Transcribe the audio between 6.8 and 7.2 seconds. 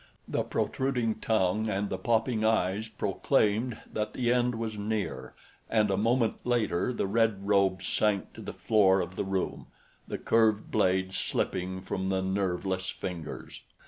the